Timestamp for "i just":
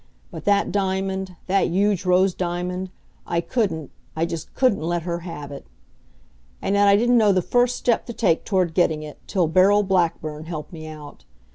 4.15-4.51